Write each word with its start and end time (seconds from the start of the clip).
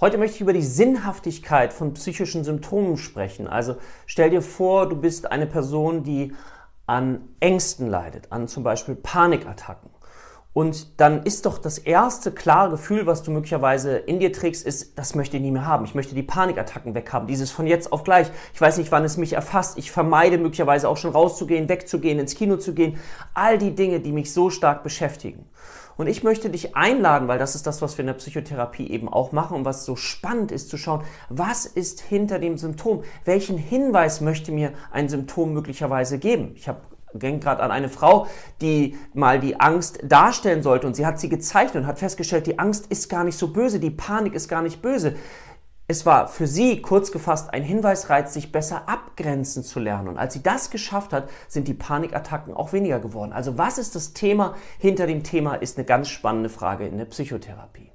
Heute 0.00 0.18
möchte 0.18 0.34
ich 0.34 0.40
über 0.40 0.52
die 0.52 0.62
Sinnhaftigkeit 0.62 1.72
von 1.72 1.94
psychischen 1.94 2.42
Symptomen 2.42 2.96
sprechen. 2.96 3.46
Also 3.46 3.76
stell 4.06 4.30
dir 4.30 4.42
vor, 4.42 4.88
du 4.88 4.96
bist 4.96 5.30
eine 5.30 5.46
Person, 5.46 6.02
die 6.02 6.32
an 6.84 7.28
Ängsten 7.38 7.86
leidet, 7.86 8.32
an 8.32 8.48
zum 8.48 8.64
Beispiel 8.64 8.96
Panikattacken. 8.96 9.90
Und 10.52 11.00
dann 11.00 11.22
ist 11.22 11.46
doch 11.46 11.58
das 11.58 11.78
erste 11.78 12.32
klare 12.32 12.70
Gefühl, 12.70 13.06
was 13.06 13.22
du 13.22 13.30
möglicherweise 13.30 13.96
in 13.96 14.18
dir 14.18 14.32
trägst, 14.32 14.64
ist, 14.66 14.98
das 14.98 15.14
möchte 15.14 15.36
ich 15.36 15.42
nie 15.42 15.50
mehr 15.50 15.66
haben. 15.66 15.84
Ich 15.84 15.94
möchte 15.94 16.14
die 16.14 16.22
Panikattacken 16.22 16.94
weghaben. 16.94 17.28
Dieses 17.28 17.50
von 17.50 17.66
jetzt 17.66 17.92
auf 17.92 18.04
gleich. 18.04 18.30
Ich 18.52 18.60
weiß 18.60 18.78
nicht, 18.78 18.90
wann 18.92 19.04
es 19.04 19.16
mich 19.16 19.32
erfasst. 19.32 19.78
Ich 19.78 19.90
vermeide 19.90 20.38
möglicherweise 20.38 20.88
auch 20.88 20.96
schon 20.96 21.10
rauszugehen, 21.10 21.68
wegzugehen, 21.68 22.18
ins 22.18 22.34
Kino 22.36 22.56
zu 22.56 22.72
gehen. 22.72 22.98
All 23.32 23.58
die 23.58 23.74
Dinge, 23.74 23.98
die 24.00 24.12
mich 24.12 24.32
so 24.32 24.50
stark 24.50 24.84
beschäftigen. 24.84 25.44
Und 25.96 26.08
ich 26.08 26.22
möchte 26.22 26.50
dich 26.50 26.76
einladen, 26.76 27.28
weil 27.28 27.38
das 27.38 27.54
ist 27.54 27.66
das, 27.66 27.82
was 27.82 27.96
wir 27.96 28.02
in 28.02 28.08
der 28.08 28.14
Psychotherapie 28.14 28.88
eben 28.90 29.08
auch 29.08 29.32
machen 29.32 29.56
und 29.56 29.64
was 29.64 29.84
so 29.84 29.96
spannend 29.96 30.50
ist 30.52 30.68
zu 30.68 30.76
schauen, 30.76 31.04
was 31.28 31.66
ist 31.66 32.00
hinter 32.00 32.38
dem 32.38 32.58
Symptom? 32.58 33.04
Welchen 33.24 33.58
Hinweis 33.58 34.20
möchte 34.20 34.52
mir 34.52 34.72
ein 34.90 35.08
Symptom 35.08 35.52
möglicherweise 35.52 36.18
geben? 36.18 36.52
Ich 36.56 36.68
habe 36.68 36.80
denke 37.12 37.44
gerade 37.44 37.62
an 37.62 37.70
eine 37.70 37.88
Frau, 37.88 38.26
die 38.60 38.96
mal 39.14 39.38
die 39.38 39.60
Angst 39.60 40.00
darstellen 40.02 40.62
sollte 40.62 40.86
und 40.86 40.94
sie 40.94 41.06
hat 41.06 41.20
sie 41.20 41.28
gezeichnet 41.28 41.84
und 41.84 41.86
hat 41.86 41.98
festgestellt, 41.98 42.46
die 42.46 42.58
Angst 42.58 42.86
ist 42.88 43.08
gar 43.08 43.24
nicht 43.24 43.38
so 43.38 43.52
böse, 43.52 43.78
die 43.78 43.90
Panik 43.90 44.34
ist 44.34 44.48
gar 44.48 44.62
nicht 44.62 44.82
böse. 44.82 45.14
Es 45.86 46.06
war 46.06 46.28
für 46.28 46.46
sie 46.46 46.80
kurz 46.80 47.12
gefasst 47.12 47.52
ein 47.52 47.62
Hinweisreiz, 47.62 48.32
sich 48.32 48.52
besser 48.52 48.88
abgrenzen 48.88 49.62
zu 49.62 49.80
lernen. 49.80 50.08
Und 50.08 50.16
als 50.16 50.32
sie 50.32 50.42
das 50.42 50.70
geschafft 50.70 51.12
hat, 51.12 51.28
sind 51.46 51.68
die 51.68 51.74
Panikattacken 51.74 52.54
auch 52.54 52.72
weniger 52.72 53.00
geworden. 53.00 53.34
Also 53.34 53.58
was 53.58 53.76
ist 53.76 53.94
das 53.94 54.14
Thema 54.14 54.54
hinter 54.78 55.06
dem 55.06 55.22
Thema, 55.22 55.56
ist 55.56 55.76
eine 55.76 55.84
ganz 55.84 56.08
spannende 56.08 56.48
Frage 56.48 56.86
in 56.86 56.96
der 56.96 57.04
Psychotherapie. 57.04 57.93